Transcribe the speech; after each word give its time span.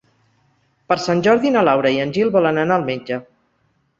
Per 0.91 0.97
Sant 1.03 1.21
Jordi 1.27 1.51
na 1.57 1.63
Laura 1.69 1.91
i 1.97 2.01
en 2.05 2.13
Gil 2.17 2.33
volen 2.37 2.61
anar 2.63 2.79
al 2.81 2.87
metge. 2.89 3.21